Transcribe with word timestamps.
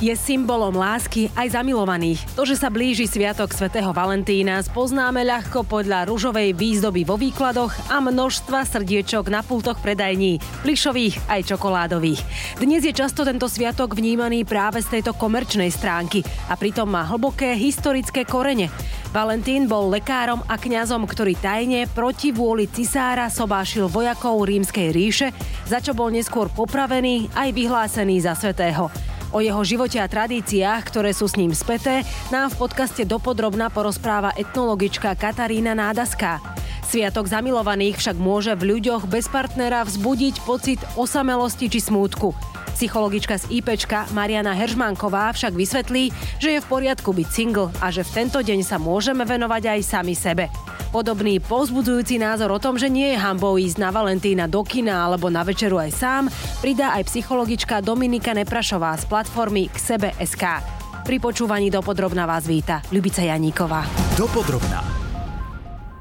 je 0.00 0.16
symbolom 0.16 0.72
lásky 0.72 1.28
aj 1.36 1.60
zamilovaných. 1.60 2.24
To, 2.32 2.48
že 2.48 2.56
sa 2.56 2.72
blíži 2.72 3.04
sviatok 3.04 3.52
svätého 3.52 3.92
Valentína, 3.92 4.64
spoznáme 4.64 5.20
ľahko 5.28 5.68
podľa 5.68 6.08
ružovej 6.08 6.56
výzdoby 6.56 7.04
vo 7.04 7.20
výkladoch 7.20 7.92
a 7.92 8.00
množstva 8.00 8.64
srdiečok 8.64 9.28
na 9.28 9.44
pultoch 9.44 9.76
predajní, 9.84 10.40
plišových 10.64 11.28
aj 11.28 11.52
čokoládových. 11.52 12.20
Dnes 12.56 12.80
je 12.80 12.96
často 12.96 13.28
tento 13.28 13.44
sviatok 13.44 13.92
vnímaný 13.92 14.48
práve 14.48 14.80
z 14.80 14.98
tejto 14.98 15.12
komerčnej 15.12 15.68
stránky 15.68 16.24
a 16.48 16.56
pritom 16.56 16.88
má 16.88 17.04
hlboké 17.04 17.52
historické 17.52 18.24
korene. 18.24 18.72
Valentín 19.12 19.66
bol 19.68 19.90
lekárom 19.90 20.40
a 20.46 20.54
kňazom, 20.54 21.02
ktorý 21.04 21.34
tajne 21.36 21.84
proti 21.90 22.30
vôli 22.32 22.70
cisára 22.70 23.26
sobášil 23.26 23.90
vojakov 23.90 24.48
rímskej 24.48 24.88
ríše, 24.94 25.28
za 25.66 25.82
čo 25.82 25.92
bol 25.92 26.08
neskôr 26.08 26.46
popravený 26.48 27.28
aj 27.34 27.48
vyhlásený 27.52 28.22
za 28.22 28.38
svetého. 28.38 29.09
O 29.30 29.38
jeho 29.38 29.62
živote 29.62 30.02
a 30.02 30.10
tradíciách, 30.10 30.82
ktoré 30.90 31.14
sú 31.14 31.30
s 31.30 31.38
ním 31.38 31.54
späté, 31.54 32.02
nám 32.34 32.50
v 32.50 32.66
podcaste 32.66 33.06
dopodrobná 33.06 33.70
porozpráva 33.70 34.34
etnologička 34.34 35.14
Katarína 35.14 35.78
Nádaská. 35.78 36.42
Sviatok 36.82 37.30
zamilovaných 37.30 37.94
však 37.94 38.18
môže 38.18 38.58
v 38.58 38.74
ľuďoch 38.74 39.06
bez 39.06 39.30
partnera 39.30 39.86
vzbudiť 39.86 40.34
pocit 40.42 40.82
osamelosti 40.98 41.70
či 41.70 41.78
smútku. 41.78 42.34
Psychologička 42.74 43.38
z 43.38 43.62
IPčka 43.62 44.10
Mariana 44.10 44.50
Heržmanková 44.50 45.30
však 45.30 45.54
vysvetlí, 45.54 46.10
že 46.42 46.58
je 46.58 46.60
v 46.64 46.66
poriadku 46.66 47.14
byť 47.14 47.28
single 47.30 47.70
a 47.78 47.94
že 47.94 48.02
v 48.02 48.24
tento 48.24 48.42
deň 48.42 48.66
sa 48.66 48.82
môžeme 48.82 49.22
venovať 49.22 49.78
aj 49.78 49.80
sami 49.86 50.18
sebe. 50.18 50.50
Podobný 50.90 51.38
povzbudzujúci 51.38 52.18
názor 52.18 52.50
o 52.50 52.58
tom, 52.58 52.74
že 52.74 52.90
nie 52.90 53.14
je 53.14 53.22
hambou 53.22 53.54
ísť 53.54 53.78
na 53.78 53.94
Valentína 53.94 54.50
do 54.50 54.66
kina 54.66 55.06
alebo 55.06 55.30
na 55.30 55.46
večeru 55.46 55.78
aj 55.78 55.90
sám, 55.94 56.22
pridá 56.58 56.98
aj 56.98 57.06
psychologička 57.06 57.78
Dominika 57.78 58.34
Neprašová 58.34 58.98
z 58.98 59.06
platformy 59.06 59.70
K 59.70 59.78
sebe 59.78 60.10
SK. 60.18 60.58
Pri 61.06 61.22
počúvaní 61.22 61.70
dopodrobná 61.70 62.26
vás 62.26 62.42
víta 62.42 62.82
Ľubica 62.90 63.22
Janíková. 63.22 63.86
Dopodrobná. 64.18 64.89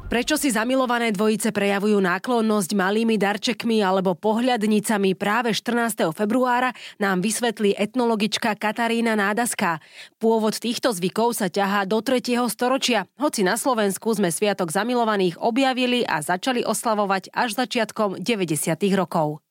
Prečo 0.09 0.41
si 0.41 0.49
zamilované 0.49 1.13
dvojice 1.13 1.53
prejavujú 1.53 2.01
náklonnosť 2.01 2.73
malými 2.73 3.21
darčekmi 3.21 3.85
alebo 3.85 4.17
pohľadnicami 4.17 5.13
práve 5.13 5.53
14. 5.53 6.09
februára, 6.17 6.73
nám 6.97 7.21
vysvetlí 7.21 7.77
etnologička 7.77 8.57
Katarína 8.57 9.13
Nádaská. 9.13 9.77
Pôvod 10.17 10.57
týchto 10.57 10.89
zvykov 10.97 11.37
sa 11.37 11.45
ťahá 11.45 11.85
do 11.85 12.01
3. 12.01 12.25
storočia, 12.49 13.05
hoci 13.21 13.45
na 13.45 13.53
Slovensku 13.53 14.09
sme 14.17 14.33
Sviatok 14.33 14.73
zamilovaných 14.73 15.37
objavili 15.37 16.01
a 16.01 16.25
začali 16.25 16.65
oslavovať 16.65 17.29
až 17.29 17.53
začiatkom 17.61 18.17
90. 18.17 18.81
rokov. 18.97 19.45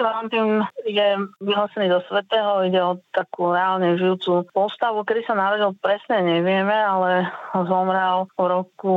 Valentín 0.00 0.66
je 0.84 1.08
vyhlásený 1.40 1.88
do 1.88 2.00
svetého, 2.04 2.66
ide 2.66 2.80
o 2.82 2.98
takú 3.14 3.54
reálne 3.54 3.96
žijúcu 3.96 4.44
postavu, 4.52 5.06
kedy 5.06 5.24
sa 5.24 5.38
narodil 5.38 5.72
presne 5.78 6.20
nevieme, 6.20 6.74
ale 6.74 7.30
zomrel 7.54 8.28
v 8.34 8.40
roku 8.44 8.96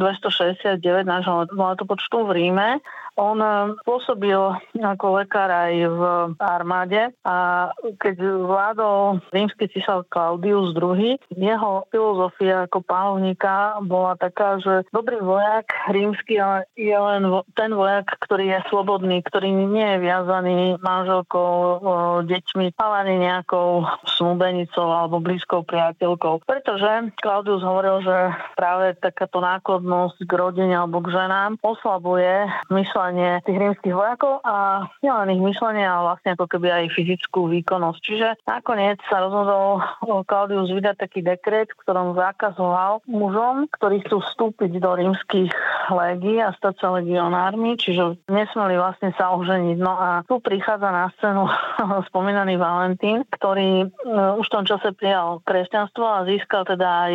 269 0.00 0.80
nášho 1.06 1.46
letopočtu 1.52 2.26
v 2.26 2.30
Ríme 2.32 2.68
on 3.16 3.40
eh, 3.40 3.72
pôsobil 3.82 4.38
ako 4.76 5.06
lekár 5.20 5.48
aj 5.48 5.72
v 5.88 6.02
armáde 6.38 7.12
a 7.24 7.68
keď 8.00 8.16
vládol 8.44 9.24
rímsky 9.32 9.68
císar 9.72 10.04
Claudius 10.12 10.76
II, 10.76 11.16
jeho 11.32 11.72
filozofia 11.88 12.68
ako 12.68 12.84
pálovníka 12.84 13.80
bola 13.84 14.14
taká, 14.20 14.60
že 14.60 14.84
dobrý 14.92 15.20
vojak 15.20 15.68
rímsky 15.90 16.38
je 16.76 16.96
len 16.96 17.22
ten 17.56 17.72
vojak, 17.72 18.06
ktorý 18.20 18.52
je 18.52 18.60
slobodný, 18.68 19.24
ktorý 19.24 19.48
nie 19.52 19.96
je 19.96 20.02
viazaný 20.04 20.60
manželkou, 20.80 21.80
deťmi, 22.26 22.76
ale 22.76 22.94
ani 23.06 23.14
nejakou 23.24 23.88
snúbenicou 24.04 24.86
alebo 24.92 25.22
blízkou 25.22 25.64
priateľkou. 25.64 26.44
Pretože 26.44 27.12
Claudius 27.18 27.64
hovoril, 27.64 28.04
že 28.04 28.16
práve 28.54 28.96
takáto 29.00 29.40
nákladnosť 29.40 30.26
k 30.26 30.32
rodine 30.32 30.74
alebo 30.76 31.00
k 31.00 31.12
ženám 31.14 31.58
oslabuje 31.62 32.48
mysle 32.70 33.05
myslenie 33.06 33.38
tých 33.46 33.58
rímskych 33.62 33.94
vojakov 33.94 34.42
a 34.42 34.86
nielen 34.98 35.38
ich 35.38 35.42
myslenie, 35.54 35.86
ale 35.86 36.10
vlastne 36.10 36.34
ako 36.34 36.46
keby 36.50 36.68
aj 36.74 36.84
fyzickú 36.98 37.46
výkonnosť. 37.54 38.00
Čiže 38.02 38.28
nakoniec 38.50 38.98
sa 39.06 39.22
rozhodol 39.22 39.78
Claudius 40.26 40.74
vydať 40.74 40.96
taký 40.98 41.22
dekret, 41.22 41.70
v 41.70 41.80
ktorom 41.86 42.18
zakazoval 42.18 43.06
mužom, 43.06 43.70
ktorí 43.70 44.02
chcú 44.02 44.18
vstúpiť 44.26 44.82
do 44.82 44.90
rímskych 44.98 45.54
légií 45.86 46.42
a 46.42 46.50
stať 46.58 46.82
sa 46.82 46.88
legionármi, 46.98 47.78
čiže 47.78 48.26
nesmeli 48.26 48.74
vlastne 48.74 49.14
sa 49.14 49.30
oženiť. 49.38 49.78
No 49.78 49.94
a 49.94 50.08
tu 50.26 50.42
prichádza 50.42 50.90
na 50.90 51.14
scénu 51.18 51.46
spomínaný 52.10 52.58
Valentín, 52.58 53.22
ktorý 53.30 53.86
e, 53.86 53.88
už 54.42 54.46
v 54.50 54.54
tom 54.54 54.64
čase 54.66 54.90
prijal 54.98 55.38
kresťanstvo 55.46 56.02
a 56.02 56.26
získal 56.26 56.66
teda 56.66 56.88
aj 57.06 57.12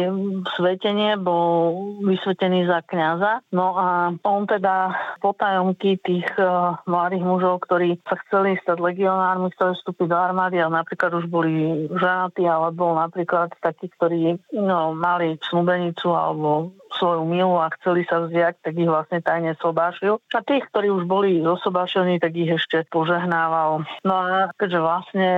svetenie, 0.56 1.19
bol 1.19 2.00
vysvetený 2.08 2.63
za 2.63 2.79
kňaza. 2.88 3.44
No 3.52 3.75
a 3.75 4.16
on 4.23 4.47
teda 4.47 4.96
potajom 5.19 5.75
desiatky 5.81 5.97
tých 6.05 6.29
uh, 6.37 6.77
mladých 6.85 7.25
mužov, 7.25 7.65
ktorí 7.65 7.97
sa 8.05 8.15
chceli 8.25 8.57
stať 8.61 8.77
legionármi, 8.77 9.49
chceli 9.57 9.73
vstúpiť 9.75 10.07
do 10.13 10.17
armády 10.17 10.61
a 10.61 10.69
napríklad 10.69 11.11
už 11.17 11.25
boli 11.25 11.87
ženatí, 11.89 12.45
alebo 12.45 12.93
napríklad 12.93 13.57
takí, 13.59 13.89
ktorí 13.97 14.37
no, 14.53 14.93
mali 14.93 15.41
snúbenicu 15.41 16.13
alebo 16.13 16.71
svoju 16.97 17.24
milu 17.24 17.56
a 17.59 17.72
chceli 17.79 18.03
sa 18.07 18.24
vziať, 18.25 18.62
tak 18.63 18.74
ich 18.75 18.90
vlastne 18.90 19.19
tajne 19.24 19.56
sobášil. 19.59 20.19
A 20.35 20.40
tých, 20.44 20.68
ktorí 20.72 20.91
už 20.91 21.03
boli 21.07 21.40
zosobášení, 21.41 22.19
tak 22.19 22.35
ich 22.35 22.52
ešte 22.52 22.84
požehnával. 22.91 23.88
No 24.03 24.13
a 24.13 24.52
keďže 24.56 24.79
vlastne 24.79 25.29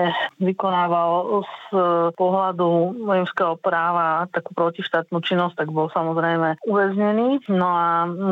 vykonával 0.42 1.44
z 1.46 1.76
pohľadu 2.18 3.02
vojenského 3.06 3.56
práva 3.60 4.26
takú 4.32 4.56
protištátnu 4.58 5.22
činnosť, 5.22 5.66
tak 5.66 5.70
bol 5.70 5.88
samozrejme 5.94 6.62
uväznený. 6.66 7.46
No 7.52 7.68
a 7.70 7.90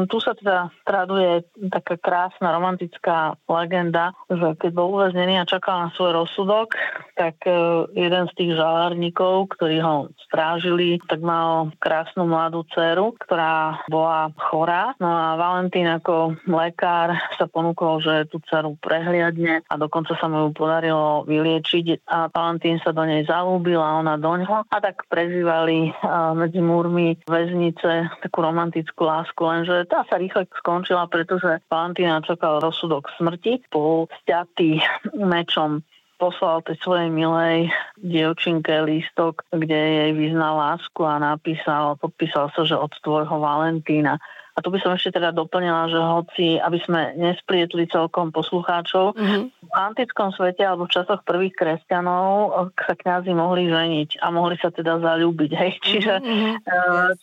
tu 0.10 0.18
sa 0.20 0.34
teda 0.34 0.74
traduje 0.86 1.46
taká 1.70 1.96
krásna 2.02 2.54
romantická 2.56 3.38
legenda, 3.46 4.16
že 4.28 4.58
keď 4.58 4.72
bol 4.74 4.88
uväznený 4.98 5.42
a 5.42 5.50
čakal 5.50 5.88
na 5.88 5.90
svoj 5.94 6.24
rozsudok, 6.24 6.74
tak 7.16 7.38
e, 7.46 7.54
jeden 7.94 8.26
z 8.32 8.34
tých 8.38 8.52
žalárnikov, 8.58 9.52
ktorí 9.56 9.78
ho 9.84 10.10
strážili, 10.26 10.98
tak 11.06 11.22
mal 11.22 11.70
krásnu 11.78 12.26
mladú 12.26 12.66
dceru 12.72 13.11
ktorá 13.18 13.84
bola 13.92 14.32
chorá. 14.38 14.96
No 15.00 15.08
a 15.08 15.36
Valentín 15.36 15.88
ako 15.88 16.40
lekár 16.48 17.16
sa 17.36 17.46
ponúkol, 17.48 18.04
že 18.04 18.28
tú 18.32 18.40
dceru 18.46 18.78
prehliadne 18.80 19.66
a 19.68 19.74
dokonca 19.76 20.16
sa 20.16 20.28
mu 20.32 20.48
ju 20.48 20.50
podarilo 20.56 21.28
vyliečiť 21.28 22.08
a 22.08 22.32
Valentín 22.32 22.80
sa 22.84 22.96
do 22.96 23.04
nej 23.04 23.28
zalúbil 23.28 23.80
a 23.80 24.00
ona 24.00 24.16
do 24.16 24.32
ňoho 24.32 24.68
a 24.68 24.78
tak 24.80 25.08
prežívali 25.08 25.92
medzi 26.36 26.60
múrmi 26.64 27.18
väznice 27.28 28.12
takú 28.22 28.40
romantickú 28.44 29.04
lásku, 29.04 29.42
lenže 29.42 29.88
tá 29.90 30.06
sa 30.08 30.16
rýchle 30.20 30.48
skončila, 30.62 31.08
pretože 31.08 31.64
Valentína 31.68 32.24
čakal 32.24 32.62
rozsudok 32.62 33.10
smrti, 33.18 33.66
bol 33.72 34.08
stiatý 34.24 34.80
mečom 35.16 35.84
poslal 36.22 36.62
tej 36.62 36.78
svojej 36.86 37.10
milej 37.10 37.74
dievčinke 37.98 38.70
lístok, 38.86 39.42
kde 39.50 39.74
jej 39.74 40.12
vyznal 40.14 40.54
lásku 40.62 41.02
a 41.02 41.18
napísal, 41.18 41.98
podpísal 41.98 42.54
sa, 42.54 42.62
že 42.62 42.78
od 42.78 42.94
tvojho 43.02 43.42
Valentína. 43.42 44.22
A 44.52 44.60
tu 44.60 44.68
by 44.68 44.84
som 44.84 44.92
ešte 44.92 45.16
teda 45.16 45.32
doplnila, 45.32 45.88
že 45.88 45.96
hoci, 45.96 46.48
aby 46.60 46.78
sme 46.84 47.16
nesprietli 47.16 47.88
celkom 47.88 48.36
poslucháčov, 48.36 49.16
mm-hmm. 49.16 49.44
v 49.48 49.72
antickom 49.72 50.36
svete 50.36 50.68
alebo 50.68 50.86
v 50.86 50.94
časoch 51.00 51.24
prvých 51.24 51.56
kresťanov 51.56 52.70
sa 52.76 52.94
kňazi 53.00 53.32
mohli 53.32 53.72
ženiť 53.72 54.20
a 54.20 54.28
mohli 54.28 54.60
sa 54.60 54.68
teda 54.68 55.00
zalúbiť. 55.00 55.52
Hej. 55.56 55.72
Čiže, 55.88 56.14
mm-hmm. 56.20 56.54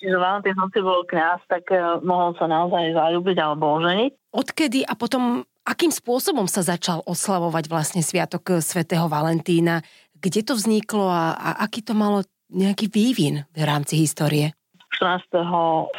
čiže 0.00 0.16
Valentín, 0.16 0.56
hoci 0.56 0.80
bol 0.80 1.04
kňaz, 1.04 1.44
tak 1.52 1.68
e, 1.68 2.00
mohol 2.00 2.32
sa 2.40 2.48
naozaj 2.48 2.96
zalúbiť 2.96 3.36
alebo 3.36 3.76
oženiť. 3.76 4.32
Odkedy 4.32 4.88
a 4.88 4.96
potom 4.96 5.44
Akým 5.68 5.92
spôsobom 5.92 6.48
sa 6.48 6.64
začal 6.64 7.04
oslavovať 7.04 7.68
vlastne 7.68 8.00
Sviatok 8.00 8.56
eh, 8.56 8.64
svätého 8.64 9.04
Valentína? 9.04 9.84
Kde 10.16 10.40
to 10.40 10.56
vzniklo 10.56 11.04
a, 11.12 11.36
a 11.36 11.50
aký 11.68 11.84
to 11.84 11.92
malo 11.92 12.24
nejaký 12.48 12.88
vývin 12.88 13.44
v 13.52 13.62
rámci 13.68 14.00
histórie? 14.00 14.56
14. 14.96 15.30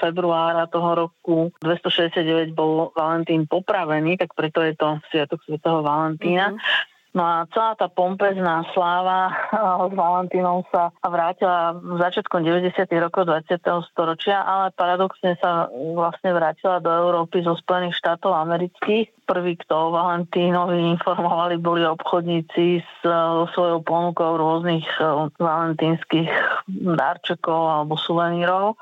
februára 0.01 0.65
toho 0.67 1.07
roku 1.07 1.53
269 1.61 2.51
bol 2.51 2.91
Valentín 2.97 3.47
popravený, 3.47 4.19
tak 4.19 4.33
preto 4.35 4.59
je 4.65 4.75
to 4.75 4.99
Sviatok 5.13 5.39
svätého 5.45 5.85
Valentína. 5.85 6.57
Mm-hmm. 6.57 6.97
No 7.09 7.25
a 7.25 7.49
celá 7.49 7.73
tá 7.73 7.89
pompezná 7.89 8.61
sláva 8.73 9.33
s 9.89 9.93
Valentínom 9.97 10.61
sa 10.69 10.93
vrátila 11.01 11.73
začiatkom 11.81 12.45
90. 12.45 12.85
rokov 13.01 13.25
20. 13.25 13.57
storočia, 13.89 14.45
ale 14.45 14.69
paradoxne 14.77 15.33
sa 15.41 15.73
vlastne 15.73 16.29
vrátila 16.37 16.77
do 16.77 16.91
Európy 16.93 17.41
zo 17.41 17.57
Spojených 17.57 17.97
štátov 17.97 18.29
amerických. 18.29 19.18
Prvý, 19.29 19.53
kto 19.61 19.73
o 19.77 19.93
Valentínovi 19.93 20.97
informovali, 20.97 21.61
boli 21.61 21.85
obchodníci 21.85 22.81
s 22.81 22.99
svojou 23.53 23.85
ponukou 23.85 24.41
rôznych 24.41 24.89
valentínskych 25.37 26.25
darčekov 26.97 27.61
alebo 27.69 27.93
suvenírov. 27.93 28.73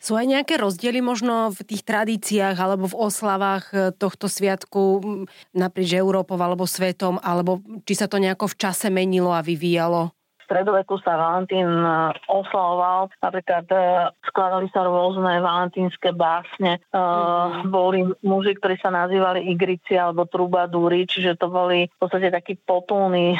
Sú 0.00 0.16
aj 0.16 0.24
nejaké 0.24 0.56
rozdiely 0.56 1.04
možno 1.04 1.52
v 1.52 1.60
tých 1.68 1.84
tradíciách 1.84 2.56
alebo 2.56 2.88
v 2.88 2.96
oslavách 2.96 3.64
e, 3.68 3.76
tohto 3.92 4.32
sviatku 4.32 5.04
naprieč 5.52 5.92
Európou 5.92 6.40
alebo 6.40 6.64
svetom, 6.64 7.20
alebo 7.20 7.60
či 7.84 7.92
sa 7.92 8.08
to 8.08 8.16
nejako 8.16 8.48
v 8.48 8.56
čase 8.56 8.88
menilo 8.88 9.36
a 9.36 9.44
vyvíjalo? 9.44 10.16
Stredoveku 10.50 10.98
sa 10.98 11.14
Valentín 11.14 11.70
e, 11.70 12.10
oslavoval, 12.26 13.14
napríklad 13.22 13.70
e, 13.70 13.78
skladali 14.26 14.66
sa 14.74 14.82
rôzne 14.82 15.38
valentínske 15.38 16.10
básne. 16.10 16.82
Mm-hmm. 16.90 17.70
Boli 17.70 18.02
muži, 18.26 18.58
ktorí 18.58 18.74
sa 18.82 18.90
nazývali 18.90 19.46
igrici 19.46 19.94
alebo 19.94 20.26
trubadúri, 20.26 21.06
čiže 21.06 21.38
to 21.38 21.46
boli 21.46 21.86
v 21.86 21.98
podstate 22.02 22.34
takí 22.34 22.58
potulní 22.58 23.38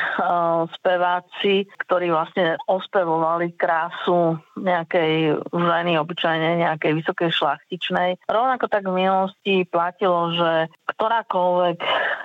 speváci, 0.79 1.67
ktorí 1.87 2.15
vlastne 2.15 2.55
ospevovali 2.71 3.59
krásu 3.59 4.39
nejakej 4.61 5.41
ženy, 5.51 5.97
obyčajne 5.99 6.63
nejakej 6.63 6.93
vysokej 7.01 7.31
šlachtičnej. 7.33 8.21
Rovnako 8.29 8.69
tak 8.69 8.85
v 8.87 8.97
minulosti 9.03 9.55
platilo, 9.67 10.37
že 10.37 10.53
ktorákoľvek 10.95 11.79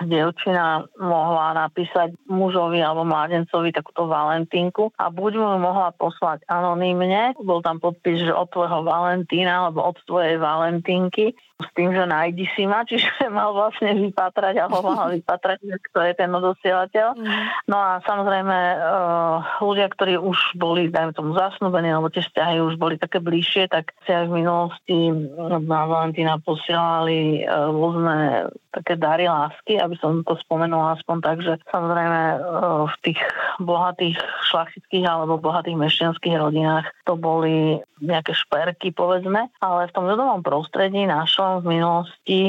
dievčina 0.04 0.84
mohla 1.00 1.56
napísať 1.56 2.12
mužovi 2.28 2.84
alebo 2.84 3.08
mladencovi 3.08 3.72
takúto 3.72 4.04
valentínku 4.04 4.75
a 5.00 5.08
buď 5.08 5.32
mu 5.40 5.50
mohla 5.58 5.90
poslať 5.96 6.44
anonymne, 6.46 7.32
bol 7.40 7.64
tam 7.64 7.80
podpis, 7.80 8.20
že 8.20 8.32
od 8.32 8.52
tvojho 8.52 8.84
Valentína 8.84 9.68
alebo 9.68 9.88
od 9.88 9.96
tvojej 10.04 10.36
Valentínky, 10.36 11.32
s 11.56 11.68
tým, 11.72 11.88
že 11.88 12.04
nájdi 12.04 12.44
si 12.52 12.68
ma, 12.68 12.84
čiže 12.84 13.08
mal 13.32 13.56
vlastne 13.56 13.96
vypatrať 13.96 14.60
a 14.60 14.68
ho 14.68 14.80
mal 14.84 15.08
vypatrať, 15.08 15.64
kto 15.88 15.98
je 16.04 16.12
ten 16.12 16.28
odosielateľ. 16.28 17.16
Mm. 17.16 17.28
No 17.72 17.76
a 17.80 17.90
samozrejme 18.04 18.56
uh, 18.76 19.64
ľudia, 19.64 19.88
ktorí 19.88 20.20
už 20.20 20.60
boli, 20.60 20.92
dajme 20.92 21.16
tomu, 21.16 21.32
zasnúbení, 21.32 21.88
alebo 21.88 22.12
tie 22.12 22.20
vzťahy 22.20 22.60
už 22.60 22.76
boli 22.76 23.00
také 23.00 23.24
bližšie, 23.24 23.72
tak 23.72 23.96
si 24.04 24.12
aj 24.12 24.28
v 24.28 24.44
minulosti 24.44 24.96
na 25.64 25.80
Valentína 25.88 26.36
posielali 26.44 27.48
uh, 27.48 27.72
rôzne 27.72 28.52
také 28.76 29.00
dary 29.00 29.24
lásky, 29.24 29.80
aby 29.80 29.96
som 29.96 30.20
to 30.20 30.36
spomenula 30.44 31.00
aspoň 31.00 31.16
tak, 31.24 31.40
že 31.40 31.56
samozrejme 31.72 32.20
uh, 32.36 32.84
v 32.84 32.96
tých 33.00 33.20
bohatých 33.64 34.20
šlachtických 34.52 35.08
alebo 35.08 35.40
bohatých 35.40 35.80
mešťanských 35.80 36.36
rodinách 36.36 36.92
to 37.08 37.16
boli 37.16 37.80
nejaké 38.04 38.36
šperky, 38.36 38.92
povedzme, 38.92 39.48
ale 39.64 39.88
v 39.88 39.94
tom 39.96 40.04
ľudovom 40.04 40.44
prostredí 40.44 41.08
našom 41.46 41.62
v 41.62 41.78
minulosti 41.78 42.40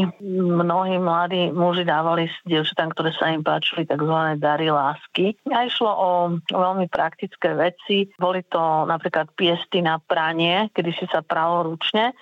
mnohí 0.57 0.97
mladí 0.97 1.53
muži 1.53 1.85
dávali 1.85 2.25
dievčatám, 2.49 2.89
ktoré 2.97 3.13
sa 3.13 3.29
im 3.29 3.45
páčili, 3.45 3.85
tzv. 3.85 4.41
dary 4.41 4.73
lásky. 4.73 5.37
A 5.53 5.69
išlo 5.69 5.91
o 5.93 6.09
veľmi 6.49 6.89
praktické 6.89 7.53
veci. 7.53 8.09
Boli 8.17 8.41
to 8.49 8.89
napríklad 8.89 9.29
piesty 9.37 9.85
na 9.85 10.01
pranie, 10.01 10.73
kedy 10.73 10.91
si 10.97 11.05
sa 11.13 11.21
pralo 11.21 11.73
ručne 11.73 12.17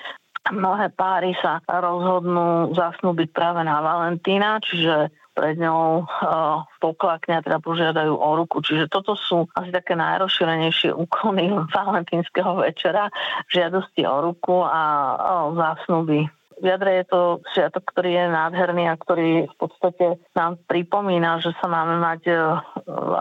mnohé 0.45 0.93
páry 0.93 1.33
sa 1.41 1.57
rozhodnú 1.65 2.69
zasnúbiť 2.77 3.33
práve 3.33 3.65
na 3.65 3.81
Valentína, 3.81 4.61
čiže 4.61 5.09
pred 5.33 5.57
ňou 5.57 6.05
uh, 6.05 6.61
poklakne 6.77 7.41
a 7.41 7.43
teda 7.43 7.57
požiadajú 7.57 8.13
o 8.13 8.29
ruku. 8.37 8.61
Čiže 8.61 8.85
toto 8.85 9.17
sú 9.17 9.49
asi 9.57 9.73
také 9.73 9.97
najrozšírenejšie 9.97 10.93
úkony 11.09 11.49
valentínskeho 11.49 12.61
večera, 12.61 13.09
žiadosti 13.49 14.05
o 14.05 14.21
ruku 14.21 14.61
a 14.61 14.81
uh, 15.17 15.57
zásnuby 15.57 16.29
v 16.61 16.65
jadre 16.65 17.03
je 17.03 17.05
to 17.11 17.21
sviatok, 17.51 17.83
ktorý 17.91 18.11
je 18.15 18.25
nádherný 18.31 18.83
a 18.87 18.99
ktorý 18.99 19.47
v 19.47 19.55
podstate 19.59 20.19
nám 20.35 20.59
pripomína, 20.67 21.43
že 21.43 21.51
sa 21.59 21.67
máme 21.67 21.99
mať 21.99 22.21
e, 22.31 22.33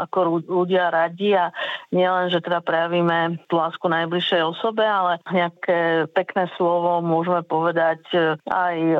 ako 0.06 0.44
ľudia 0.46 0.90
radi 0.90 1.34
a 1.34 1.50
nielen, 1.90 2.30
že 2.30 2.42
teda 2.42 2.62
prejavíme 2.62 3.42
tú 3.50 3.58
lásku 3.58 3.82
najbližšej 3.86 4.42
osobe, 4.44 4.82
ale 4.86 5.18
nejaké 5.30 6.06
pekné 6.14 6.46
slovo 6.54 7.02
môžeme 7.02 7.42
povedať 7.42 8.00
e, 8.14 8.38
aj 8.50 8.76
e, 8.78 8.96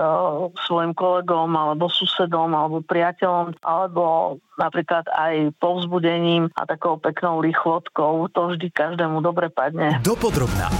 svojim 0.66 0.92
kolegom 0.96 1.50
alebo 1.54 1.86
susedom 1.86 2.50
alebo 2.54 2.82
priateľom 2.82 3.58
alebo 3.62 4.36
napríklad 4.58 5.06
aj 5.10 5.54
povzbudením 5.58 6.50
a 6.54 6.62
takou 6.66 6.98
peknou 6.98 7.42
lichvotkou. 7.42 8.30
To 8.30 8.40
vždy 8.54 8.70
každému 8.70 9.22
dobre 9.22 9.50
padne. 9.50 9.98
Dopodrobná. 10.02 10.70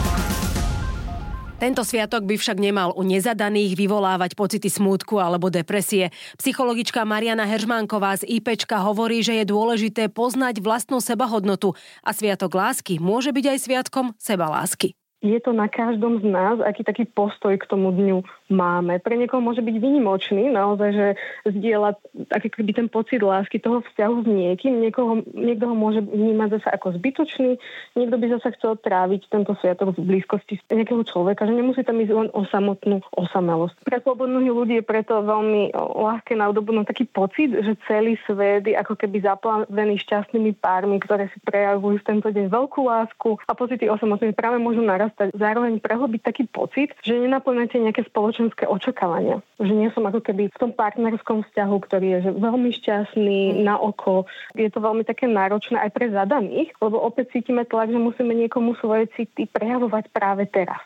Tento 1.65 1.81
sviatok 1.81 2.29
by 2.29 2.37
však 2.37 2.61
nemal 2.61 2.93
u 2.93 3.01
nezadaných 3.09 3.73
vyvolávať 3.73 4.37
pocity 4.37 4.69
smútku 4.69 5.17
alebo 5.17 5.49
depresie. 5.49 6.13
Psychologička 6.37 7.09
Mariana 7.09 7.49
Heržmánková 7.49 8.21
z 8.21 8.29
IPčka 8.37 8.85
hovorí, 8.85 9.25
že 9.25 9.41
je 9.41 9.49
dôležité 9.49 10.13
poznať 10.13 10.61
vlastnú 10.61 11.01
sebahodnotu 11.01 11.73
a 12.05 12.13
sviatok 12.13 12.53
lásky 12.53 13.01
môže 13.01 13.33
byť 13.33 13.57
aj 13.57 13.59
sviatkom 13.65 14.13
sebalásky 14.21 14.93
je 15.25 15.41
to 15.41 15.57
na 15.57 15.73
každom 15.73 16.21
z 16.21 16.29
nás, 16.29 16.61
aký 16.61 16.85
taký 16.85 17.09
postoj 17.09 17.57
k 17.57 17.65
tomu 17.65 17.89
dňu 17.97 18.21
máme. 18.53 19.01
Pre 19.01 19.17
niekoho 19.17 19.41
môže 19.41 19.65
byť 19.65 19.77
vynimočný, 19.81 20.53
naozaj, 20.53 20.91
že 20.93 21.07
zdieľa 21.49 21.97
aký 22.29 22.53
keby 22.53 22.77
ten 22.77 22.89
pocit 22.93 23.25
lásky 23.25 23.57
toho 23.57 23.81
vzťahu 23.81 24.15
s 24.21 24.27
niekým. 24.29 24.85
Niekoho, 24.85 25.25
niekto 25.33 25.73
ho 25.73 25.73
môže 25.73 26.05
vnímať 26.05 26.61
zase 26.61 26.69
ako 26.77 27.01
zbytočný, 27.01 27.57
niekto 27.97 28.17
by 28.21 28.27
zase 28.37 28.53
chcel 28.61 28.77
tráviť 28.77 29.33
tento 29.33 29.57
sviatok 29.65 29.97
v 29.97 30.05
blízkosti 30.05 30.61
nejakého 30.69 31.01
človeka, 31.09 31.49
že 31.49 31.57
nemusí 31.57 31.81
tam 31.81 31.97
ísť 32.05 32.13
len 32.13 32.29
o 32.37 32.45
samotnú 32.45 33.01
osamelosť. 33.17 33.81
Pre 33.89 33.99
slobodných 34.05 34.53
ľudí 34.53 34.75
je 34.77 34.85
preto 34.85 35.25
veľmi 35.25 35.73
ľahké 35.75 36.37
nadobudnúť 36.37 36.93
taký 36.93 37.09
pocit, 37.09 37.49
že 37.49 37.81
celý 37.89 38.21
svet 38.29 38.69
je 38.69 38.77
ako 38.77 39.01
keby 39.01 39.25
zaplavený 39.25 39.97
šťastnými 40.05 40.61
pármi, 40.61 41.01
ktoré 41.01 41.33
si 41.33 41.41
prejavujú 41.41 42.05
v 42.05 42.09
tento 42.13 42.29
deň 42.29 42.53
veľkú 42.53 42.81
lásku 42.85 43.41
a 43.49 43.57
pocity 43.57 43.89
osamoty 43.89 44.35
práve 44.37 44.61
môžu 44.61 44.85
naraz 44.85 45.14
sa 45.15 45.31
zároveň 45.35 45.79
prehlbiť 45.83 46.21
taký 46.23 46.45
pocit, 46.47 46.95
že 47.03 47.19
nenaplňate 47.19 47.81
nejaké 47.81 48.07
spoločenské 48.07 48.67
očakávania. 48.67 49.43
Že 49.59 49.73
nie 49.75 49.89
som 49.95 50.07
ako 50.07 50.21
keby 50.23 50.51
v 50.51 50.61
tom 50.61 50.73
partnerskom 50.75 51.47
vzťahu, 51.49 51.77
ktorý 51.83 52.07
je 52.07 52.19
že 52.29 52.31
veľmi 52.39 52.71
šťastný 52.71 53.41
mm. 53.55 53.57
na 53.67 53.75
oko. 53.79 54.27
Je 54.55 54.71
to 54.71 54.79
veľmi 54.79 55.03
také 55.03 55.27
náročné 55.27 55.79
aj 55.79 55.91
pre 55.91 56.11
zadaných, 56.11 56.71
lebo 56.79 57.03
opäť 57.03 57.39
cítime 57.39 57.67
tlak, 57.67 57.91
že 57.91 57.99
musíme 57.99 58.35
niekomu 58.35 58.79
svoje 58.79 59.11
city 59.19 59.51
prejavovať 59.51 60.11
práve 60.15 60.47
teraz. 60.47 60.81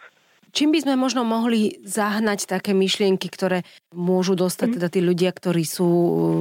Čím 0.48 0.72
by 0.72 0.78
sme 0.84 0.94
možno 0.96 1.28
mohli 1.28 1.76
zahnať 1.84 2.48
také 2.48 2.72
myšlienky, 2.72 3.28
ktoré 3.28 3.68
môžu 3.92 4.32
dostať 4.32 4.68
mhm. 4.68 4.74
teda 4.80 4.88
tí 4.88 5.00
ľudia, 5.04 5.30
ktorí 5.32 5.64
sú 5.64 5.88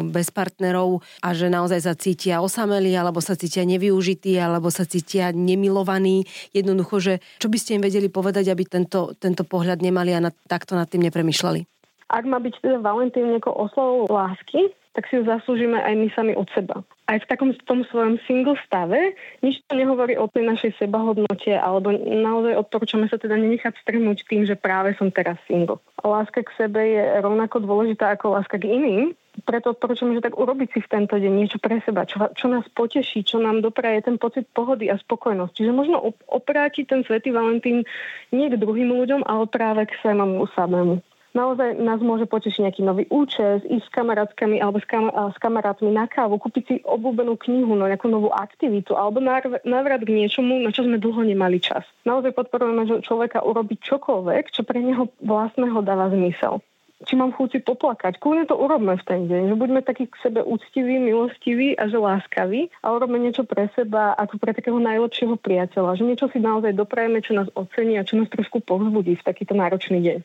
bez 0.07 0.31
partnerov 0.31 1.04
a 1.24 1.36
že 1.36 1.51
naozaj 1.51 1.80
sa 1.83 1.94
cítia 1.95 2.39
osamelí, 2.39 2.95
alebo 2.95 3.19
sa 3.19 3.36
cítia 3.36 3.68
nevyužití, 3.68 4.39
alebo 4.39 4.71
sa 4.71 4.88
cítia 4.88 5.36
nemilovaní. 5.36 6.24
Jednoducho, 6.56 7.04
že 7.04 7.13
čo 7.38 7.51
by 7.51 7.57
ste 7.59 7.80
im 7.80 7.83
vedeli 7.83 8.07
povedať, 8.07 8.48
aby 8.48 8.63
tento, 8.63 9.12
tento 9.19 9.44
pohľad 9.44 9.83
nemali 9.83 10.15
a 10.15 10.24
na, 10.24 10.31
takto 10.31 10.80
nad 10.80 10.88
tým 10.88 11.03
nepremýšľali? 11.07 11.68
Ak 12.07 12.24
má 12.24 12.39
byť 12.39 12.63
teda 12.63 12.80
Valentín 12.80 13.36
nejakou 13.36 13.51
oslavou 13.51 14.07
lásky, 14.07 14.71
tak 14.97 15.05
si 15.05 15.21
ju 15.21 15.29
zaslúžime 15.29 15.77
aj 15.77 15.93
my 15.93 16.07
sami 16.17 16.33
od 16.33 16.50
seba. 16.57 16.81
Aj 17.05 17.22
v 17.22 17.29
takom 17.29 17.53
tom 17.69 17.86
svojom 17.86 18.17
single 18.25 18.57
stave 18.65 19.13
nič 19.45 19.62
to 19.69 19.77
nehovorí 19.77 20.17
o 20.17 20.25
tej 20.25 20.50
našej 20.50 20.74
sebahodnote, 20.81 21.53
alebo 21.53 21.93
naozaj 22.01 22.57
odporúčame 22.57 23.05
sa 23.05 23.22
teda 23.22 23.38
nenechať 23.38 23.77
strhnúť 23.86 24.25
tým, 24.25 24.50
že 24.50 24.57
práve 24.57 24.98
som 24.98 25.13
teraz 25.13 25.38
single. 25.45 25.77
Láska 26.01 26.41
k 26.41 26.50
sebe 26.57 26.81
je 26.81 27.22
rovnako 27.22 27.62
dôležitá 27.62 28.17
ako 28.17 28.41
láska 28.41 28.57
k 28.57 28.74
iným, 28.74 29.13
preto 29.45 29.77
odporúčam, 29.77 30.10
že 30.17 30.25
tak 30.25 30.33
urobiť 30.33 30.74
si 30.74 30.79
v 30.81 30.89
tento 30.89 31.13
deň 31.13 31.29
niečo 31.29 31.62
pre 31.62 31.77
seba, 31.86 32.10
čo, 32.10 32.17
čo 32.33 32.50
nás 32.50 32.65
poteší, 32.74 33.22
čo 33.22 33.38
nám 33.38 33.62
dopraje 33.62 34.01
ten 34.01 34.17
pocit 34.17 34.50
pohody 34.50 34.89
a 34.89 34.98
spokojnosti. 34.98 35.62
Čiže 35.62 35.77
možno 35.77 36.01
oprátiť 36.25 36.89
ten 36.89 37.01
svetý 37.05 37.29
Valentín 37.29 37.86
nie 38.33 38.50
k 38.50 38.57
druhým 38.57 38.89
ľuďom, 38.89 39.22
ale 39.29 39.45
práve 39.45 39.86
k 39.86 39.98
svojmu 40.01 40.41
samému 40.57 41.05
naozaj 41.38 41.77
nás 41.77 42.01
môže 42.01 42.25
potešiť 42.25 42.65
nejaký 42.65 42.82
nový 42.82 43.06
účes, 43.13 43.62
ísť 43.70 43.86
s 43.86 43.94
kamarátkami 43.94 44.58
alebo 44.58 44.82
s, 44.82 44.89
kam, 44.89 45.13
s 45.13 45.38
kamarátmi 45.38 45.94
na 45.94 46.10
kávu, 46.10 46.41
kúpiť 46.41 46.63
si 46.65 46.75
obľúbenú 46.82 47.38
knihu, 47.38 47.77
no 47.77 47.86
nejakú 47.86 48.10
novú 48.10 48.34
aktivitu 48.34 48.98
alebo 48.98 49.22
návrat 49.62 50.01
k 50.01 50.10
niečomu, 50.10 50.58
na 50.65 50.74
čo 50.74 50.82
sme 50.82 50.98
dlho 50.98 51.22
nemali 51.22 51.62
čas. 51.62 51.86
Naozaj 52.10 52.34
podporujeme 52.34 53.06
človeka 53.06 53.46
urobiť 53.46 53.77
čokoľvek, 53.86 54.44
čo 54.50 54.65
pre 54.65 54.82
neho 54.82 55.13
vlastného 55.22 55.77
dáva 55.86 56.10
zmysel 56.10 56.65
či 57.06 57.13
mám 57.13 57.29
chuť 57.29 57.62
poplakať. 57.62 58.17
Kľudne 58.17 58.50
to 58.50 58.58
urobme 58.58 58.98
v 58.98 59.06
ten 59.06 59.29
deň, 59.29 59.53
že 59.53 59.60
buďme 59.60 59.82
takí 59.86 60.10
k 60.10 60.17
sebe 60.17 60.41
úctiví, 60.41 60.98
milostiví 60.98 61.77
a 61.77 61.86
že 61.86 62.01
láskaví 62.01 62.74
a 62.82 62.89
urobme 62.89 63.22
niečo 63.22 63.46
pre 63.46 63.70
seba 63.77 64.17
ako 64.17 64.41
pre 64.41 64.58
takého 64.58 64.82
najlepšieho 64.82 65.38
priateľa. 65.38 66.01
Že 66.01 66.08
niečo 66.10 66.27
si 66.34 66.41
naozaj 66.41 66.74
doprajeme, 66.74 67.22
čo 67.22 67.38
nás 67.38 67.53
ocení 67.53 68.01
a 68.01 68.08
čo 68.08 68.17
nás 68.17 68.34
trošku 68.34 68.65
povzbudí 68.65 69.13
v 69.13 69.25
takýto 69.25 69.53
náročný 69.53 70.01
deň. 70.01 70.17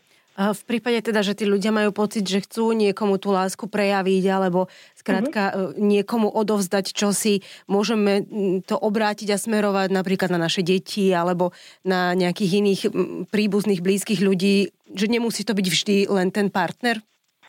V 0.50 0.62
prípade 0.66 0.99
teda, 1.06 1.22
že 1.22 1.38
tí 1.38 1.46
ľudia 1.46 1.70
majú 1.70 1.94
pocit, 1.94 2.26
že 2.26 2.42
chcú 2.42 2.75
niekomu 2.75 3.22
tú 3.22 3.30
lásku 3.30 3.70
prejaviť 3.70 4.25
alebo 4.26 4.66
skrátka 4.99 5.54
mm-hmm. 5.54 5.78
niekomu 5.78 6.26
odovzdať 6.26 6.90
čosi, 6.90 7.46
môžeme 7.70 8.26
to 8.66 8.75
obrátiť 8.75 9.30
a 9.30 9.38
smerovať 9.38 9.94
napríklad 9.94 10.34
na 10.34 10.42
naše 10.42 10.66
deti 10.66 11.14
alebo 11.14 11.54
na 11.87 12.18
nejakých 12.18 12.52
iných 12.58 12.80
príbuzných, 13.30 13.84
blízkych 13.84 14.18
ľudí, 14.18 14.75
že 14.90 15.06
nemusí 15.06 15.46
to 15.46 15.54
byť 15.54 15.66
vždy 15.70 15.96
len 16.11 16.34
ten 16.34 16.50
partner? 16.50 16.99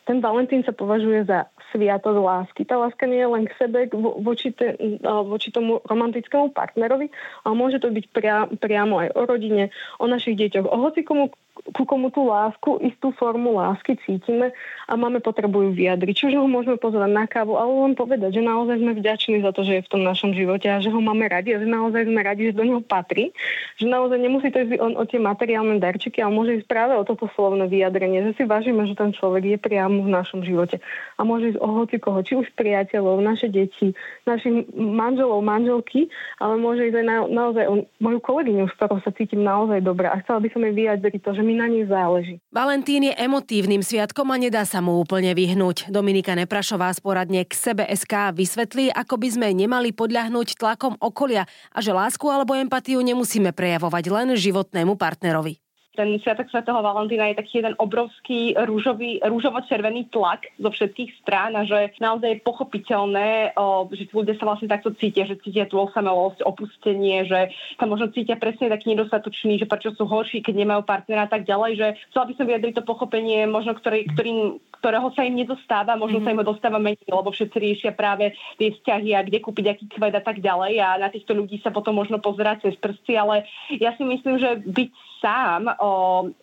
Ten 0.04 0.20
Valentín 0.20 0.68
sa 0.68 0.76
považuje 0.76 1.24
za 1.24 1.48
sviatok 1.72 2.20
lásky. 2.20 2.68
Tá 2.68 2.76
láska 2.76 3.08
nie 3.08 3.24
je 3.24 3.30
len 3.34 3.44
k 3.48 3.56
sebe, 3.56 3.88
voči, 4.20 4.52
te, 4.52 4.76
voči 5.02 5.50
tomu 5.50 5.80
romantickému 5.88 6.52
partnerovi, 6.52 7.08
ale 7.48 7.54
môže 7.56 7.80
to 7.80 7.90
byť 7.90 8.06
pria, 8.12 8.46
priamo 8.52 9.00
aj 9.00 9.10
o 9.16 9.22
rodine, 9.24 9.72
o 9.98 10.06
našich 10.06 10.38
deťoch, 10.38 10.70
o 10.70 10.78
hocikomu, 10.84 11.32
ku 11.54 11.86
komu 11.86 12.10
tú 12.10 12.26
lásku, 12.26 12.82
istú 12.82 13.14
formu 13.14 13.62
lásky 13.62 13.94
cítime 14.02 14.52
a 14.90 14.98
máme 14.98 15.22
potrebu 15.22 15.70
ju 15.70 15.72
vyjadriť. 15.78 16.26
Čiže 16.26 16.42
ho 16.42 16.50
môžeme 16.50 16.82
pozvať 16.82 17.10
na 17.14 17.30
kávu, 17.30 17.56
ale 17.56 17.70
len 17.70 17.94
povedať, 17.94 18.42
že 18.42 18.42
naozaj 18.42 18.82
sme 18.82 18.98
vďační 18.98 19.46
za 19.46 19.54
to, 19.54 19.62
že 19.62 19.80
je 19.80 19.86
v 19.86 19.92
tom 19.94 20.02
našom 20.02 20.34
živote 20.34 20.66
a 20.66 20.82
že 20.82 20.90
ho 20.90 20.98
máme 20.98 21.30
radi 21.30 21.54
a 21.54 21.62
že 21.62 21.70
naozaj 21.70 22.10
sme 22.10 22.26
radi, 22.26 22.50
že 22.50 22.58
do 22.58 22.66
neho 22.66 22.82
patrí. 22.82 23.30
Že 23.78 23.86
naozaj 23.86 24.18
nemusí 24.18 24.50
to 24.50 24.66
ísť 24.66 24.82
on 24.82 24.98
o 24.98 25.06
tie 25.06 25.22
materiálne 25.22 25.78
darčeky, 25.78 26.26
ale 26.26 26.34
môže 26.34 26.52
ísť 26.58 26.68
práve 26.68 26.98
o 26.98 27.06
toto 27.06 27.30
slovné 27.38 27.70
vyjadrenie, 27.70 28.34
že 28.34 28.42
si 28.42 28.44
vážime, 28.50 28.90
že 28.90 28.98
ten 28.98 29.14
človek 29.14 29.44
je 29.46 29.58
priamo 29.62 30.02
v 30.02 30.10
našom 30.10 30.42
živote. 30.42 30.82
A 31.16 31.22
môže 31.22 31.54
ísť 31.54 31.62
o 31.62 31.70
hoci 31.70 32.02
koho, 32.02 32.20
či 32.26 32.34
už 32.34 32.50
priateľov, 32.58 33.22
naše 33.22 33.48
deti, 33.48 33.94
našich 34.26 34.68
manželov, 34.74 35.46
manželky, 35.46 36.10
ale 36.42 36.58
môže 36.58 36.90
ísť 36.90 36.98
aj 36.98 37.06
na, 37.06 37.18
naozaj 37.30 37.66
o 37.70 37.76
moju 38.02 38.20
kolegyňu, 38.20 38.66
s 38.68 38.76
ktorou 38.76 38.98
sa 39.06 39.14
cítim 39.14 39.46
naozaj 39.46 39.86
dobre 39.86 40.10
a 40.10 40.18
chcela 40.26 40.42
by 40.42 40.50
som 40.50 40.66
jej 40.66 40.74
vyjadriť 40.74 41.22
to, 41.22 41.32
že 41.36 41.43
mi 41.44 41.56
na 41.56 41.68
nej 41.68 41.86
záleží. 41.88 42.40
Valentín 42.52 43.08
je 43.08 43.14
emotívnym 43.16 43.84
sviatkom 43.84 44.28
a 44.32 44.40
nedá 44.40 44.64
sa 44.64 44.80
mu 44.80 45.00
úplne 45.00 45.32
vyhnúť. 45.32 45.92
Dominika 45.92 46.36
Neprašová 46.36 46.92
z 46.92 47.00
poradne 47.00 47.42
k 47.48 47.54
sebe 47.56 47.84
SK 47.88 48.36
vysvetlí, 48.36 48.92
ako 48.92 49.16
by 49.20 49.28
sme 49.32 49.48
nemali 49.56 49.96
podľahnúť 49.96 50.60
tlakom 50.60 51.00
okolia 51.00 51.48
a 51.72 51.80
že 51.80 51.96
lásku 51.96 52.26
alebo 52.28 52.56
empatiu 52.56 53.00
nemusíme 53.00 53.56
prejavovať 53.56 54.04
len 54.12 54.28
životnému 54.36 55.00
partnerovi 55.00 55.63
ten 55.94 56.18
Sviatok 56.20 56.50
svätého 56.50 56.82
Valentína 56.82 57.30
je 57.30 57.40
taký 57.40 57.62
jeden 57.62 57.78
obrovský 57.78 58.58
rúžový, 58.58 59.22
rúžovo-červený 59.22 60.10
tlak 60.10 60.50
zo 60.58 60.74
všetkých 60.74 61.22
strán 61.22 61.54
a 61.54 61.70
že 61.70 61.94
naozaj 62.02 62.30
je 62.34 62.46
pochopiteľné, 62.46 63.54
o, 63.54 63.86
že 63.94 64.10
ľudia 64.10 64.34
sa 64.42 64.50
vlastne 64.50 64.74
takto 64.74 64.90
cítia, 64.98 65.30
že 65.30 65.38
cítia 65.46 65.70
tú 65.70 65.78
osamelosť, 65.78 66.42
opustenie, 66.42 67.30
že 67.30 67.54
sa 67.78 67.86
možno 67.86 68.10
cítia 68.10 68.42
presne 68.42 68.74
taký 68.74 68.98
nedostatočný, 68.98 69.62
že 69.62 69.70
prečo 69.70 69.94
sú 69.94 70.10
horší, 70.10 70.42
keď 70.42 70.66
nemajú 70.66 70.82
partnera 70.82 71.30
a 71.30 71.32
tak 71.32 71.46
ďalej, 71.46 71.72
že 71.78 71.88
chcela 72.10 72.26
by 72.26 72.34
som 72.42 72.46
vyjadriť 72.50 72.74
to 72.82 72.84
pochopenie, 72.90 73.46
možno 73.46 73.78
ktorý, 73.78 74.10
ktorým, 74.18 74.58
ktorého 74.82 75.14
sa 75.14 75.22
im 75.30 75.38
nedostáva, 75.38 75.94
možno 75.94 76.26
mm-hmm. 76.26 76.26
sa 76.26 76.34
im 76.34 76.42
ho 76.42 76.50
dostáva 76.50 76.80
menej, 76.82 77.06
lebo 77.06 77.30
všetci 77.30 77.58
riešia 77.62 77.92
práve 77.94 78.34
tie 78.58 78.74
vzťahy 78.74 79.14
a 79.14 79.22
kde 79.22 79.46
kúpiť 79.46 79.66
aký 79.70 79.86
kvet 79.94 80.18
a 80.18 80.26
tak 80.26 80.42
ďalej 80.42 80.74
a 80.82 80.98
na 80.98 81.14
týchto 81.14 81.38
ľudí 81.38 81.62
sa 81.62 81.70
potom 81.70 81.94
možno 81.94 82.18
pozerať 82.18 82.66
cez 82.66 82.76
prsty, 82.82 83.14
ale 83.14 83.46
ja 83.78 83.94
si 83.94 84.02
myslím, 84.02 84.42
že 84.42 84.58
byť 84.66 85.13
sám 85.24 85.72
o, 85.80 85.92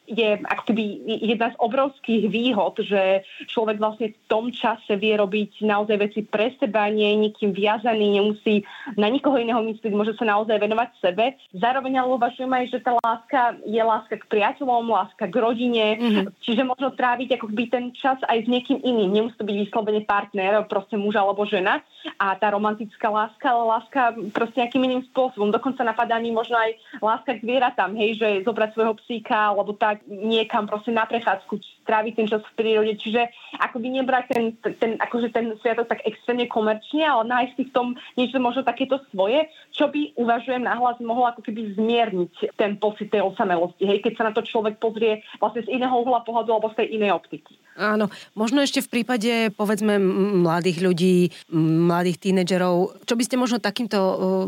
je 0.08 0.40
akoby 0.40 1.04
jedna 1.20 1.52
z 1.52 1.60
obrovských 1.60 2.32
výhod, 2.32 2.80
že 2.80 3.20
človek 3.52 3.76
vlastne 3.76 4.16
v 4.16 4.18
tom 4.24 4.48
čase 4.48 4.96
vie 4.96 5.20
robiť 5.20 5.60
naozaj 5.68 5.96
veci 6.00 6.24
pre 6.24 6.56
seba, 6.56 6.88
nie 6.88 7.12
je 7.12 7.22
nikým 7.28 7.52
viazaný, 7.52 8.16
nemusí 8.16 8.64
na 8.96 9.12
nikoho 9.12 9.36
iného 9.36 9.60
myslieť, 9.60 9.92
môže 9.92 10.16
sa 10.16 10.24
naozaj 10.24 10.56
venovať 10.56 10.88
sebe. 11.04 11.36
Zároveň 11.52 12.00
ale 12.00 12.16
uvažujem 12.16 12.48
aj, 12.48 12.64
že 12.72 12.78
tá 12.80 12.96
láska 12.96 13.60
je 13.68 13.82
láska 13.84 14.16
k 14.16 14.24
priateľom, 14.32 14.88
láska 14.88 15.28
k 15.28 15.36
rodine, 15.36 15.86
mm-hmm. 16.00 16.24
čiže 16.40 16.64
možno 16.64 16.96
tráviť 16.96 17.36
akoby 17.36 17.64
ten 17.68 17.84
čas 17.92 18.16
aj 18.24 18.46
s 18.46 18.48
niekým 18.48 18.80
iným. 18.80 19.12
Nemusí 19.12 19.36
to 19.36 19.44
byť 19.44 19.56
vyslovene 19.68 20.02
partner, 20.08 20.64
proste 20.64 20.96
muž 20.96 21.20
alebo 21.20 21.44
žena. 21.44 21.84
A 22.16 22.32
tá 22.32 22.48
romantická 22.48 23.12
láska, 23.12 23.52
ale 23.52 23.64
láska 23.76 24.00
proste 24.32 24.64
nejakým 24.64 24.80
iným 24.88 25.02
spôsobom. 25.12 25.52
Dokonca 25.52 25.84
napadá 25.84 26.16
mi 26.16 26.32
možno 26.32 26.56
aj 26.56 26.80
láska 27.04 27.36
k 27.36 27.44
zvieratám, 27.44 27.92
hej, 27.98 28.16
že 28.16 28.28
zobrať 28.46 28.69
svojho 28.72 28.94
psíka 29.04 29.52
alebo 29.52 29.76
tak 29.76 30.02
niekam 30.08 30.64
proste 30.64 30.90
na 30.90 31.04
prechádzku, 31.04 31.60
stráviť 31.84 32.12
ten 32.16 32.26
čas 32.26 32.42
v 32.42 32.56
prírode. 32.56 32.94
Čiže 32.96 33.28
akoby 33.60 34.00
nebrať 34.00 34.24
ten, 34.32 34.44
ten, 34.78 34.92
akože 34.96 35.28
ten 35.30 35.52
sviatok 35.60 35.92
tak 35.92 36.06
extrémne 36.08 36.48
komerčne, 36.48 37.04
ale 37.04 37.28
nájsť 37.28 37.52
si 37.54 37.62
v 37.68 37.74
tom 37.74 37.86
niečo 38.16 38.38
možno 38.40 38.64
takéto 38.64 39.02
svoje, 39.12 39.50
čo 39.70 39.92
by 39.92 40.16
uvažujem 40.16 40.64
nahlas 40.64 40.96
mohlo 41.04 41.28
ako 41.28 41.44
keby 41.44 41.76
zmierniť 41.76 42.56
ten 42.56 42.80
pocit 42.80 43.12
tej 43.12 43.26
osamelosti. 43.26 43.84
Hej, 43.84 44.00
keď 44.00 44.12
sa 44.16 44.26
na 44.30 44.32
to 44.32 44.40
človek 44.40 44.80
pozrie 44.80 45.20
vlastne 45.36 45.68
z 45.68 45.72
iného 45.76 45.92
uhla 45.92 46.24
pohľadu 46.24 46.50
alebo 46.56 46.72
z 46.72 46.80
tej 46.80 46.96
inej 46.96 47.12
optiky. 47.12 47.59
Áno, 47.78 48.10
možno 48.34 48.60
ešte 48.60 48.82
v 48.82 49.00
prípade, 49.00 49.54
povedzme, 49.54 49.96
mladých 50.42 50.82
ľudí, 50.82 51.30
mladých 51.54 52.18
tínedžerov, 52.18 53.06
čo 53.06 53.14
by 53.14 53.22
ste 53.22 53.38
možno 53.38 53.62
takýmto 53.62 53.96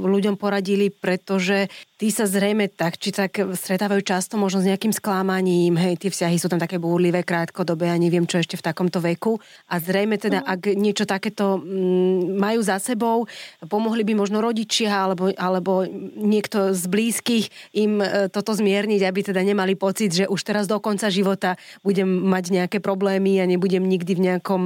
ľuďom 0.03 0.35
poradili, 0.35 0.91
pretože 0.91 1.71
tí 1.97 2.11
sa 2.11 2.27
zrejme 2.27 2.67
tak 2.67 2.99
či 2.99 3.15
tak 3.15 3.39
stretávajú 3.39 4.03
často 4.03 4.35
možno 4.35 4.59
s 4.59 4.69
nejakým 4.69 4.91
sklamaním, 4.91 5.79
hej, 5.79 6.03
tie 6.03 6.11
vzťahy 6.11 6.37
sú 6.37 6.51
tam 6.51 6.59
také 6.59 6.83
búrlivé, 6.83 7.23
krátkodobé 7.23 7.95
a 7.95 7.97
neviem 7.97 8.27
čo 8.27 8.43
ešte 8.43 8.59
v 8.59 8.67
takomto 8.67 8.99
veku. 8.99 9.39
A 9.71 9.79
zrejme 9.79 10.19
teda, 10.19 10.43
uh-huh. 10.43 10.53
ak 10.59 10.61
niečo 10.75 11.07
takéto 11.07 11.63
majú 12.37 12.59
za 12.59 12.83
sebou, 12.83 13.31
pomohli 13.71 14.03
by 14.03 14.19
možno 14.19 14.43
rodičia 14.43 15.09
alebo, 15.09 15.31
alebo 15.39 15.87
niekto 16.19 16.75
z 16.75 16.85
blízkych 16.91 17.47
im 17.79 18.03
e, 18.03 18.27
toto 18.29 18.51
zmierniť, 18.51 19.01
aby 19.07 19.21
teda 19.23 19.41
nemali 19.47 19.79
pocit, 19.79 20.11
že 20.11 20.25
už 20.27 20.43
teraz 20.43 20.67
do 20.67 20.83
konca 20.83 21.07
života 21.07 21.55
budem 21.87 22.09
mať 22.09 22.45
nejaké 22.51 22.79
problémy 22.83 23.12
problémy 23.13 23.45
a 23.45 23.47
nebudem 23.47 23.85
nikdy 23.85 24.17
v 24.17 24.25
nejakom 24.25 24.63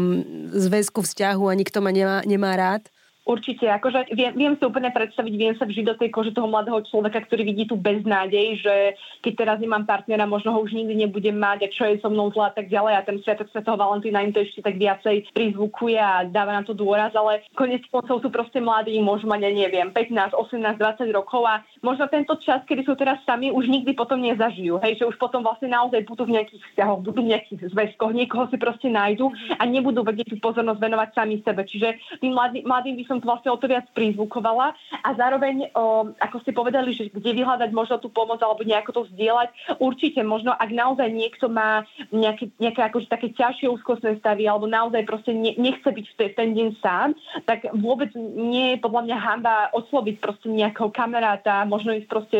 zväzku, 0.55 1.03
vzťahu 1.03 1.50
a 1.50 1.59
nikto 1.59 1.83
ma 1.83 1.91
nemá, 1.91 2.23
nemá 2.23 2.55
rád? 2.55 2.87
Určite, 3.26 3.66
akože 3.66 4.14
viem, 4.14 4.30
viem 4.38 4.54
si 4.54 4.62
úplne 4.62 4.95
predstaviť, 4.95 5.35
viem 5.35 5.59
sa 5.59 5.66
vžiť 5.66 5.83
do 5.83 5.99
tej 5.99 6.14
kože 6.14 6.30
toho 6.30 6.47
mladého 6.47 6.78
človeka, 6.87 7.26
ktorý 7.26 7.42
vidí 7.42 7.66
tú 7.66 7.75
beznádej, 7.75 8.62
že 8.62 8.75
keď 9.18 9.33
teraz 9.35 9.56
nemám 9.59 9.83
partnera, 9.83 10.30
možno 10.30 10.54
ho 10.54 10.62
už 10.62 10.71
nikdy 10.71 10.95
nebudem 10.95 11.35
mať 11.35 11.66
a 11.66 11.73
čo 11.75 11.90
je 11.90 11.99
so 11.99 12.06
mnou 12.06 12.30
zle 12.30 12.47
a 12.47 12.54
tak 12.54 12.71
ďalej 12.71 12.95
a 12.95 13.02
ten 13.02 13.18
sviatok 13.18 13.50
svetého 13.50 13.75
Valentína 13.75 14.23
im 14.23 14.30
to 14.30 14.47
ešte 14.47 14.62
tak 14.62 14.78
viacej 14.78 15.35
prizvukuje 15.35 15.99
a 15.99 16.23
dáva 16.30 16.54
na 16.54 16.62
to 16.62 16.71
dôraz, 16.71 17.11
ale 17.18 17.42
konec 17.59 17.83
koncov 17.90 18.23
sú 18.23 18.30
proste 18.30 18.62
mladí, 18.62 18.95
môžu 19.02 19.26
mať, 19.26 19.42
ja 19.42 19.52
neviem, 19.52 19.90
15, 19.90 20.30
18, 20.30 20.78
20 20.78 21.11
rokov 21.11 21.42
a 21.50 21.66
možno 21.83 22.06
tento 22.06 22.38
čas, 22.38 22.62
kedy 22.62 22.87
sú 22.87 22.95
teraz 22.95 23.18
sami, 23.26 23.50
už 23.50 23.66
nikdy 23.66 23.90
potom 23.99 24.23
nezažijú. 24.23 24.78
Hej, 24.87 25.02
že 25.02 25.04
už 25.11 25.18
potom 25.18 25.42
vlastne 25.42 25.66
naozaj 25.66 26.06
budú 26.06 26.30
v 26.30 26.38
nejakých 26.38 26.62
vzťahoch, 26.62 27.02
budú 27.02 27.26
v 27.26 27.35
nejakých 27.35 27.75
zväzkoch, 27.75 28.14
niekoho 28.14 28.47
si 28.54 28.56
proste 28.56 28.87
nájdu 28.87 29.35
a 29.59 29.66
nebudú 29.66 30.06
vedieť 30.06 30.30
tú 30.30 30.37
pozornosť 30.38 30.78
venovať 30.78 31.09
sami 31.11 31.42
sebe. 31.42 31.66
Čiže 31.66 32.23
tým 32.23 32.30
mladým, 32.30 32.62
mladým 32.62 32.95
by 32.95 33.04
som 33.11 33.16
som 33.17 33.25
vlastne 33.25 33.49
o 33.49 33.57
to 33.57 33.65
viac 33.65 33.89
prizvukovala. 33.97 34.77
A 35.01 35.09
zároveň, 35.17 35.73
o, 35.73 36.13
ako 36.21 36.37
ste 36.45 36.53
povedali, 36.53 36.93
že 36.93 37.09
kde 37.09 37.33
vyhľadať 37.33 37.71
možno 37.73 37.97
tú 37.97 38.13
pomoc 38.13 38.43
alebo 38.45 38.61
nejako 38.61 38.93
to 38.93 39.03
zdieľať, 39.17 39.81
určite 39.81 40.21
možno, 40.21 40.53
ak 40.53 40.69
naozaj 40.69 41.09
niekto 41.09 41.49
má 41.49 41.89
nejaké, 42.13 42.53
nejaké 42.61 42.81
akože 42.85 43.09
také 43.09 43.33
ťažšie 43.33 43.73
úzkostné 43.73 44.21
stavy 44.21 44.45
alebo 44.45 44.69
naozaj 44.69 45.09
proste 45.09 45.33
ne, 45.33 45.57
nechce 45.57 45.89
byť 45.89 46.07
v 46.13 46.17
ten, 46.37 46.51
deň 46.53 46.69
sám, 46.85 47.17
tak 47.49 47.69
vôbec 47.73 48.13
nie 48.17 48.77
je 48.77 48.83
podľa 48.85 49.03
mňa 49.09 49.17
hamba 49.17 49.57
osloviť 49.73 50.17
proste 50.21 50.49
nejakého 50.53 50.93
kamaráta, 50.93 51.65
možno 51.65 51.97
ísť 51.97 52.09
proste 52.09 52.39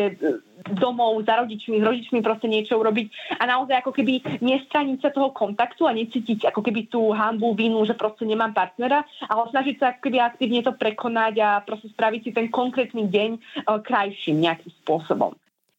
domov 0.75 1.23
za 1.23 1.39
rodičmi, 1.39 1.79
s 1.79 1.85
rodičmi 1.85 2.19
proste 2.19 2.51
niečo 2.51 2.75
urobiť 2.75 3.37
a 3.39 3.43
naozaj 3.47 3.79
ako 3.79 3.91
keby 3.95 4.43
nestraniť 4.43 4.97
sa 4.99 5.09
toho 5.13 5.31
kontaktu 5.31 5.87
a 5.87 5.95
necítiť 5.95 6.51
ako 6.51 6.59
keby 6.59 6.91
tú 6.91 7.15
hambu, 7.15 7.55
vinu, 7.55 7.83
že 7.87 7.95
proste 7.95 8.27
nemám 8.27 8.51
partnera, 8.51 9.07
ale 9.27 9.51
snažiť 9.53 9.75
sa 9.79 9.85
ako 9.95 9.99
keby 10.09 10.17
aktívne 10.19 10.61
to 10.65 10.73
prekonať 10.75 11.33
a 11.39 11.49
proste 11.63 11.87
spraviť 11.93 12.21
si 12.21 12.31
ten 12.35 12.47
konkrétny 12.51 13.07
deň 13.07 13.29
e, 13.35 13.39
krajším 13.81 14.43
nejakým 14.43 14.71
spôsobom. 14.83 15.33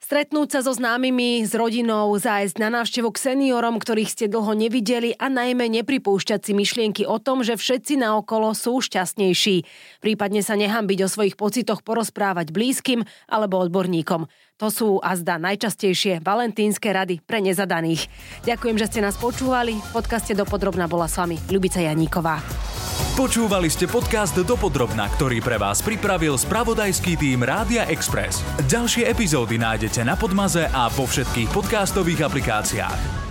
Stretnúť 0.08 0.56
sa 0.56 0.60
so 0.64 0.72
známymi, 0.72 1.44
s 1.44 1.52
rodinou, 1.52 2.16
zájsť 2.16 2.56
na 2.56 2.72
návštevu 2.80 3.12
k 3.12 3.28
seniorom, 3.28 3.76
ktorých 3.76 4.08
ste 4.08 4.24
dlho 4.24 4.56
nevideli 4.56 5.12
a 5.12 5.28
najmä 5.28 5.68
nepripúšťať 5.68 6.48
si 6.48 6.56
myšlienky 6.56 7.04
o 7.04 7.20
tom, 7.20 7.44
že 7.44 7.60
všetci 7.60 8.00
naokolo 8.00 8.56
sú 8.56 8.80
šťastnejší. 8.80 9.68
Prípadne 10.00 10.40
sa 10.40 10.56
nehambiť 10.56 11.04
o 11.04 11.12
svojich 11.12 11.36
pocitoch 11.36 11.84
porozprávať 11.84 12.56
blízkym 12.56 13.04
alebo 13.28 13.60
odborníkom. 13.60 14.32
To 14.64 14.72
sú 14.72 14.96
azda 15.04 15.36
najčastejšie 15.36 16.24
valentínske 16.24 16.88
rady 16.88 17.20
pre 17.20 17.44
nezadaných. 17.44 18.08
Ďakujem, 18.48 18.80
že 18.80 18.88
ste 18.88 19.04
nás 19.04 19.20
počúvali. 19.20 19.76
V 19.76 19.90
podcaste 19.92 20.32
Dopodrobná 20.32 20.88
bola 20.88 21.04
s 21.04 21.20
vami 21.20 21.36
Ľubica 21.52 21.84
Janíková. 21.84 22.40
Počúvali 23.18 23.66
ste 23.66 23.90
podcast 23.90 24.38
Dopodrobna, 24.38 25.10
ktorý 25.10 25.42
pre 25.42 25.58
vás 25.58 25.82
pripravil 25.82 26.38
spravodajský 26.38 27.18
tým 27.18 27.42
Rádia 27.42 27.82
Express. 27.90 28.46
Ďalšie 28.70 29.10
epizódy 29.10 29.58
nájdete 29.58 30.06
na 30.06 30.14
Podmaze 30.14 30.70
a 30.70 30.86
vo 30.86 31.02
všetkých 31.02 31.50
podcastových 31.50 32.22
aplikáciách. 32.22 33.27